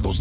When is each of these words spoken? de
de 0.00 0.12